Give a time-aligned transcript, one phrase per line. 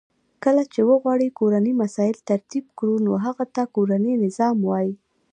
[0.43, 4.89] کله چی وغواړو کورنی مسایل ترتیب کړو نو هغه ته کورنی نظام وای.